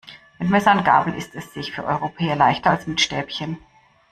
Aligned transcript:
Mit 0.39 0.49
Messer 0.49 0.71
und 0.71 0.83
Gabel 0.83 1.13
isst 1.13 1.35
es 1.35 1.53
sich 1.53 1.71
für 1.73 1.83
Europäer 1.85 2.35
leichter 2.35 2.71
als 2.71 2.87
mit 2.87 2.99
Stäbchen. 3.01 3.59